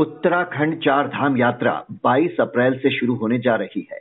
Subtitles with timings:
[0.00, 4.00] उत्तराखंड चार धाम यात्रा 22 अप्रैल से शुरू होने जा रही है।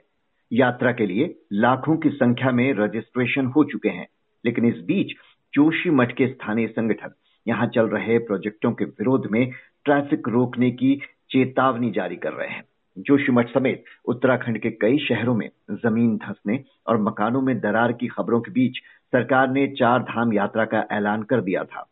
[0.53, 4.07] यात्रा के लिए लाखों की संख्या में रजिस्ट्रेशन हो चुके हैं,
[4.46, 5.07] लेकिन इस बीच
[5.54, 7.13] जोशी मठ के स्थानीय संगठन
[7.47, 9.51] यहाँ चल रहे प्रोजेक्टों के विरोध में
[9.85, 11.01] ट्रैफ़िक रोकने की
[11.31, 12.63] चेतावनी जारी कर रहे हैं।
[12.97, 18.41] जोशीमठ समेत उत्तराखंड के कई शहरों में ज़मीन धंसने और मकानों में दरार की खबरों
[18.41, 18.77] के बीच
[19.11, 21.89] सरकार ने चार धाम यात्रा का ऐलान कर दिया था।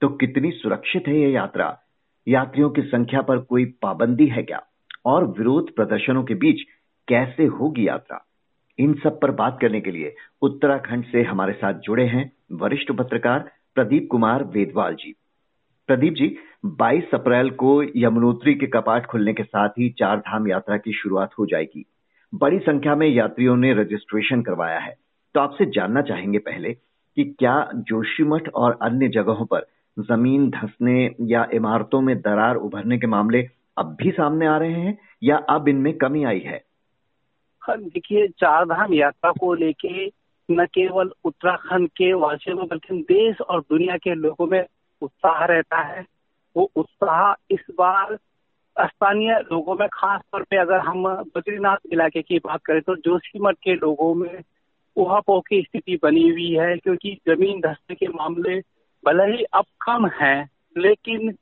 [0.00, 1.80] तो कितनी सुरक्षित है ये यात्रा?
[2.28, 4.62] यात्रियों की संख्या पर कोई पाबंदी है क्या?
[5.06, 6.60] और विरोध प्रदर्शनों के बीच
[7.08, 8.26] कैसे होगी यात्रा?
[8.78, 13.50] इन सब पर बात करने के लिए उत्तराखंड से हमारे साथ जुड़े हैं वरिष्ठ पत्रकार
[13.74, 15.14] प्रदीप कुमार वेदवाल जी।
[15.86, 20.76] प्रदीप जी 22 अप्रैल को यमुनोत्री के कपाट खुलने के साथ ही चार धाम यात्रा
[20.76, 21.86] की शुरुआत हो जाएगी।
[22.34, 24.96] बड़ी संख्या में यात्रियों ने रजिस्ट्रेशन करवाया है।
[25.34, 26.72] तो आपसे जानना चाहेंगे पहले
[27.16, 29.66] कि क्या जोशीमठ और अन्य जगहों पर
[29.96, 33.42] ज़मीन धंसने या इमारतों में दरार उभरने के मामले
[33.78, 36.62] अब भी सामने आ रहे हैं या अब इनमें कमी आई है?
[37.62, 40.06] हाँ देखिए चार धाम यात्रा को लेके
[40.48, 44.64] न केवल उत्तराखंड के वासियों में बल्कि देश और दुनिया के लोगों में
[45.02, 46.04] उत्साह रहता है।
[46.56, 48.16] वो उत्साह इस बार
[48.76, 51.04] स्थानीय लोगों में खास तौर पे अगर हम
[51.36, 54.42] बद्रीनाथ इलाके की बात करें तो जोशीमठ के लोगों में
[54.96, 58.60] उहापोह की स्थिति बनी हुई है, क्योंकि ज़मीन धसने के मामले
[59.06, 61.32] भले ही अब कम है, लेकिन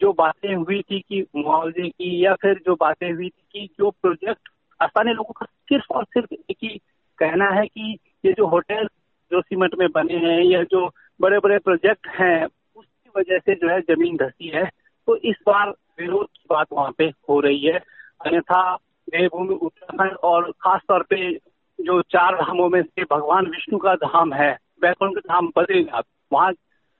[0.00, 3.90] जो बातें हुई थी कि मुआवजे की या फिर जो बातें हुई थी कि जो
[3.90, 4.48] प्रोजेक्ट
[4.82, 6.80] स्थानीय लोगों का सिर्फ़ और सिर्फ़ एक ही
[7.18, 8.88] कहना है कि ये जो होटल,
[9.32, 13.68] जो सीमेंट में बने हैं या जो बड़े बड़े प्रोजेक्ट हैं, उसकी वजह से जो
[13.68, 14.70] है ज़मीन धसी है।
[15.06, 17.78] तो इस बार विरोध की बात वहाँ पे हो रही है।
[18.26, 18.76] अन्यथा
[19.10, 21.34] देवभूमि उत्तराखंड और खास तौर पे
[21.80, 26.52] जो चार धामों में से भगवान विष्णु का धाम है वैकुंठ धाम बद्रीनाथ, वहाँ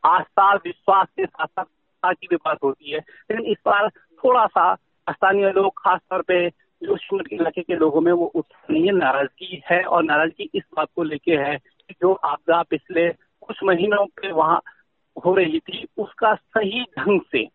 [0.05, 4.75] आस्था, विश्वास साथ साथ की भी बात होती है। लेकिन इस बार थोड़ा सा
[5.11, 6.49] स्थानीय लोग खास तौर पे
[6.83, 11.03] जो शिमट इलाके के लोगों में वो उत्साह नाराज़गी है और नाराज़गी इस बात को
[11.03, 13.09] लेके है कि जो आपदा पिछले
[13.41, 14.61] कुछ महीनों पे वहाँ
[15.25, 17.49] हो रही थी, उसका सही ढंग से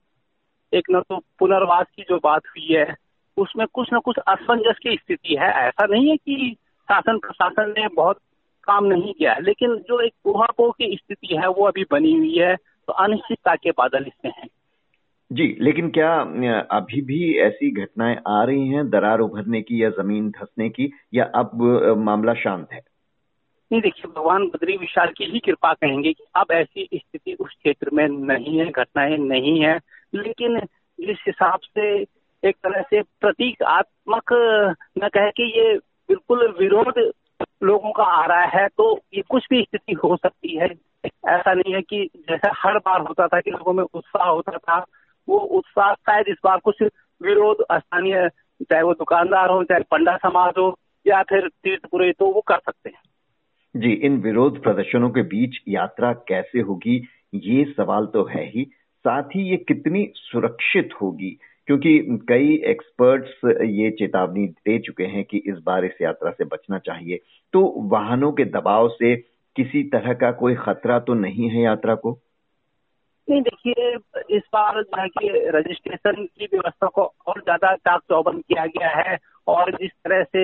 [0.73, 2.95] एक न तो पुनर्वास की जो बात हुई है,
[3.37, 7.87] उसमें कुछ न कुछ असमंजस की स्थिति है। ऐसा नहीं है कि शासन प्रशासन ने
[7.87, 8.17] बहुत
[8.65, 12.37] काम नहीं किया है लेकिन जो एक उहापोह की स्थिति है वो अभी बनी हुई
[12.37, 14.47] है तो अनिश्चितता के बादल इसमें है।
[15.31, 16.11] जी लेकिन क्या
[16.71, 21.25] अभी भी ऐसी घटनाएँ आ रही हैं दरार उभरने की या ज़मीन धसने की या
[21.35, 21.61] अब
[21.97, 22.81] मामला शांत है?
[23.71, 27.89] नहीं देखिए भगवान बद्री विशाल की ही कृपा कहेंगे कि अब ऐसी स्थिति उस क्षेत्र
[27.93, 29.79] में नहीं है घटनाएँ नहीं है
[30.15, 30.59] लेकिन
[30.99, 31.87] जिस हिसाब से
[32.43, 34.33] एक तरह से प्रतीकात्मक
[34.97, 35.75] न कहे कि ये
[36.09, 37.11] बिल्कुल विरोध
[37.63, 40.67] लोगों का आ रहा है तो ये कुछ भी स्थिति हो सकती है।
[41.05, 44.85] ऐसा नहीं है कि जैसा हर बार होता था कि लोगों में उत्साह होता था,
[45.27, 46.75] वो उत्साह शायद इस बार कुछ
[47.21, 48.29] विरोध स्थानीय,
[48.63, 52.57] चाहे वो दुकानदार हो, चाहे पंडा समाज हो, या फिर तीर्थ पुरोहित हो वो कर
[52.57, 53.01] सकते हैं।
[53.75, 58.65] जी, इन विरोध प्रदर्शनों के बीच यात्रा कैसे होगी, ये सवाल तो है ही।
[59.05, 61.37] साथ ही ये कितनी सुरक्षित होगी
[61.67, 61.99] क्योंकि
[62.29, 67.19] कई एक्सपर्ट्स ये चेतावनी दे चुके हैं कि इस बार इस यात्रा से बचना चाहिए।
[67.53, 69.15] तो वाहनों के दबाव से
[69.55, 72.19] किसी तरह का कोई खतरा तो नहीं है यात्रा को?
[73.29, 73.95] नहीं, देखिए,
[74.37, 78.89] इस बार जो है कि रजिस्ट्रेशन की व्यवस्था को और ज़्यादा चाक चौबंद किया गया
[78.89, 79.17] है
[79.47, 80.43] और जिस तरह से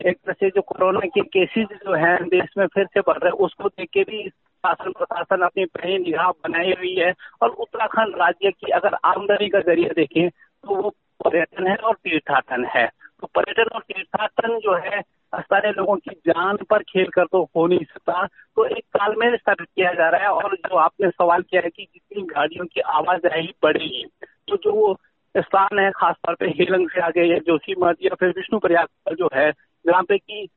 [0.00, 3.30] एक तरह से जो कोरोना के केसेस जो हैं देश में फिर से बढ़ रहे
[3.30, 7.12] हैं, उसको देख के भी शासन प्रशासन अपनी पहली निगाह बनाई हुई है।
[7.42, 10.28] और उत्तराखंड राज्य की अगर आमदनी का ज़रिए देखें
[10.64, 10.90] तो वो
[11.24, 12.86] पर्यटन है और तीर्थाटन है।
[13.20, 15.00] तो पर्यटन और तीर्थाटन जो है
[15.32, 19.68] स्थानीय लोगों की जान पर खेल कर तो हो नहीं सकता। तो एक तालमेल स्थापित
[19.76, 23.52] किया जा रहा है और जो आपने सवाल किया है कि जितनी गाड़ियों की आवाजाही
[23.62, 24.04] बढ़ेगी।
[24.48, 24.96] तो जो वो
[25.34, 29.28] स्थान है खासतौर पे हेलंग से आगे या जोशी मठ या फिर विष्णु प्रयाग जो
[29.34, 29.50] है,
[29.84, 30.48] जहाँ पे की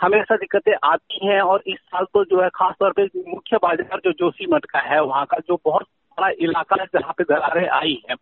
[0.00, 4.12] हमेशा दिक्कतें आती हैं और इस साल तो जो है खासतौर पे मुख्य बाज़ार जो
[4.12, 5.86] जोशी मठ का है, वहाँ का जो बहुत
[6.18, 8.14] बड़ा इलाका है जहाँ पे दरारें आई है।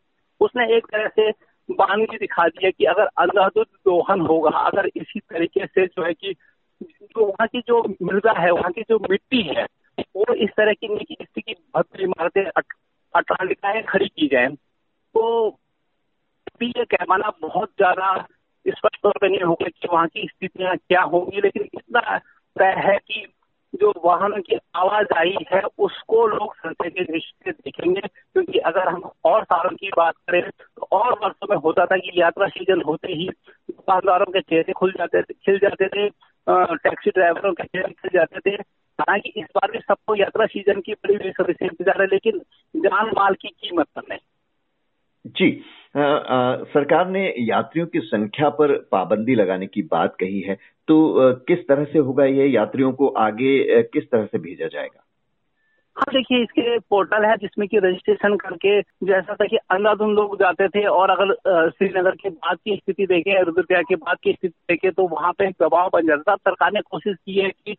[0.44, 1.31] उसने एक तरह से
[1.69, 6.12] बाँध के दिखा दिया कि अगर अंधाधुंध दोहन होगा, अगर इसी तरीके से जो है
[6.15, 6.35] कि
[6.83, 9.67] जो वहाँ की जो मृदा है, वहाँ की जो मिट्टी है,
[10.17, 12.44] वो इस तरह की नहीं कि की भद्र इमारतें
[13.15, 14.49] अट्टालिकाएँ खड़ी की जाए
[15.15, 15.50] तो
[16.61, 18.17] भी ये कहमाना बहुत ज़्यादा
[18.67, 22.19] स्पष्ट तौर पर नहीं होगा कि वहाँ की स्थितियाँ क्या होंगी, लेकिन इतना
[22.56, 23.27] तय है कि
[23.82, 28.88] जो वाहनों की आवाज़ आई है, उसको लोग संशय के दृष्टि से देखेंगे। क्योंकि अगर
[28.88, 32.82] हम और सालों की बात करें तो और वर्षों में होता था कि यात्रा सीज़न
[32.82, 36.08] होते ही दुकानदारों के चेहरे खुल जाते थे, खिल जाते थे
[36.46, 38.55] टैक्सी ड्राइवरों के चेहरे खिल जाते थे।
[38.99, 42.38] हालाँकि इस बार भी सबको यात्रा सीज़न की बड़ी बेसब्री से इंतज़ार है, लेकिन
[42.75, 44.19] जान माल की कीमत पर नहीं।
[45.26, 45.50] जी
[45.94, 50.55] सरकार ने यात्रियों की संख्या पर पाबंदी लगाने की बात कही है
[50.89, 50.97] तो
[51.49, 55.05] किस तरह से होगा ये, यात्रियों को आगे किस तरह से भेजा जाएगा?
[55.97, 60.69] हाँ देखिए, इसके पोर्टल है जिसमें कि रजिस्ट्रेशन करके, जैसा था कि अंधाधुन लोग जाते
[60.69, 64.91] थे और अगर श्रीनगर के बाद की स्थिति देखें, रुद्रप्रयाग के बाद की स्थिति देखें
[64.93, 67.77] तो वहाँ पे दबाव बन जाता था। सरकार ने कोशिश की है कि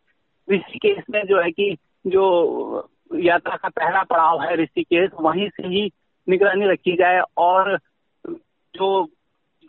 [0.47, 1.75] ऋषिकेश में जो है कि
[2.07, 5.89] जो यात्रा का पहला पड़ाव है ऋषिकेश, वहीं से ही
[6.27, 7.77] निगरानी रखी जाए और
[8.75, 9.03] जो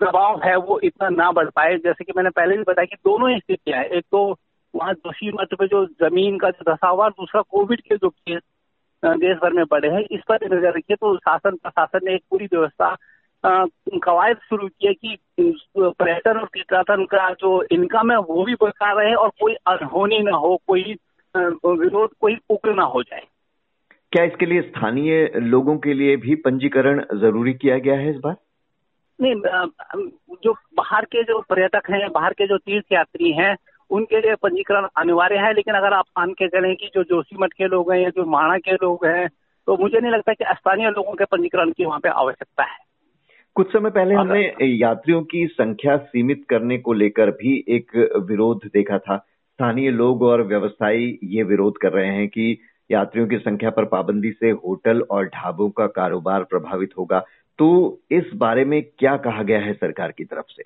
[0.00, 3.30] दबाव है वो इतना ना बढ़ पाए। जैसे कि मैंने पहले भी बताया कि दोनों
[3.30, 4.24] ही स्थितियाँ है। एक तो
[4.74, 8.40] वहाँ जोशी मठ पे जो ज़मीन का जो धसा हुआ, दूसरा कोविड के जो केस
[9.02, 12.46] देश भर में बढ़े हैं, इस पर नज़र रखिए। तो शासन, प्रशासन ने एक पूरी
[12.46, 12.96] व्यवस्था
[13.44, 15.16] कवायद शुरू की है कि
[15.78, 20.36] पर्यटन और टीकाकरण का जो इनकम है वो भी बरकरार रहे और कोई अनहोनी ना
[20.36, 20.96] हो, कोई
[21.34, 23.22] विरोध, कोई उग्र ना हो जाए।
[24.12, 28.36] क्या इसके लिए स्थानीय लोगों के लिए भी पंजीकरण ज़रूरी किया गया है इस बार?
[29.20, 29.34] नहीं
[30.44, 33.56] जो बाहर के जो पर्यटक हैं बाहर के जो तीर्थ यात्री हैं
[33.90, 37.52] उनके लिए पंजीकरण अनिवार्य है लेकिन अगर आप मान के चलें कि जो जोशी मठ
[37.52, 39.28] के लोग हैं या जो माणा के लोग हैं
[39.66, 42.78] तो मुझे नहीं लगता कि स्थानीय लोगों के पंजीकरण की वहाँ पे आवश्यकता है।
[43.56, 47.96] कुछ समय पहले हमने यात्रियों की संख्या सीमित करने को लेकर भी एक
[48.28, 52.58] विरोध देखा था। स्थानीय लोग और व्यवसायी ये विरोध कर रहे हैं कि
[52.90, 57.24] यात्रियों की संख्या पर पाबंदी से होटल और ढाबों का कारोबार प्रभावित होगा।
[57.58, 60.62] तो इस बारे में क्या कहा गया है सरकार की तरफ़ से?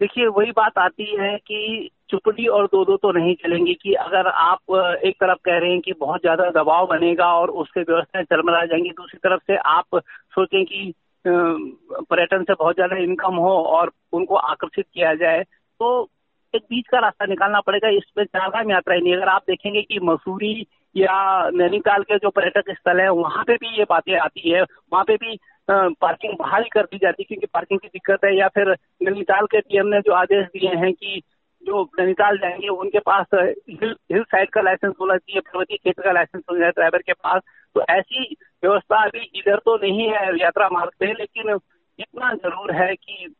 [0.00, 4.26] देखिए, वही बात आती है कि चुपड़ी और दो दो तो नहीं चलेंगी कि अगर
[4.26, 4.58] आप
[5.04, 8.90] एक तरफ़ कह रहे हैं कि बहुत ज़्यादा दबाव बनेगा और उससे व्यवस्थाएँ चरमरा जाएँगी,
[8.90, 9.96] दूसरी तरफ़ से आप
[10.34, 10.92] सोचें कि
[11.26, 15.42] पर्यटन से बहुत ज़्यादा इनकम हो और उनको आकर्षित किया जाए
[15.80, 16.08] तो
[16.54, 19.98] एक बीच का रास्ता निकालना पड़ेगा। इसमें चारधाम यात्रा ही नहीं। अगर आप देखेंगे कि
[20.02, 20.66] मसूरी
[20.96, 25.04] या नैनीताल के जो पर्यटक स्थल है, वहाँ पे भी ये बातें आती है। वहाँ
[25.04, 25.38] पे भी
[25.70, 28.70] पार्किंग बहाल कर दी जाती क्योंकि पार्किंग की दिक्कत है या फिर
[29.02, 31.22] नैनीताल के डीएम ने जो आदेश दिए हैं कि
[31.62, 36.12] जो नैनीताल जाएँगे, उनके पास हिल हिल साइड का लाइसेंस होना चाहिए, पर्वतीय क्षेत्र का
[36.12, 37.42] लाइसेंस होना चाहिए ड्राइवर के पास।
[37.76, 41.58] तो ऐसी व्यवस्था अभी इधर तो नहीं है, यात्रा मार्ग पे, लेकिन
[41.98, 43.34] इतना ज़रूर है कि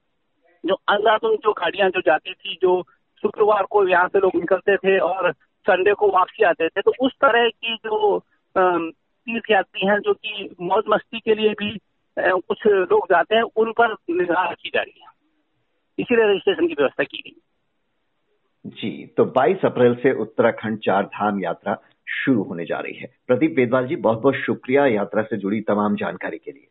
[0.65, 2.83] जो अंधाधुन जो गाड़ियाँ जो जाती थी, जो
[3.23, 5.33] शुक्रवार को यहाँ से लोग निकलते थे और
[5.67, 8.19] संडे को वापसी आते थे तो उस तरह की जो
[8.57, 11.79] तीर्थ यात्री हैं, जो कि मौज मस्ती के लिए भी
[12.21, 15.07] कुछ लोग जाते हैं, उन पर निगाह रखी जा रही है।
[15.99, 17.41] इसीलिए रजिस्ट्रेशन की व्यवस्था की गई।
[18.67, 21.77] जी तो 22 अप्रैल से उत्तराखंड चार धाम यात्रा
[22.09, 25.97] शुरू होने जा रही है। प्रदीप बेदवाल जी बहुत बहुत शुक्रिया यात्रा से जुड़ी तमाम
[25.97, 26.67] जानकारी के लिए।